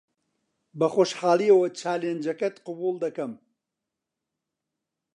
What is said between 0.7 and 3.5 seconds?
بەخۆشحاڵییەوە چالێنجەکەت قبوڵ دەکەم.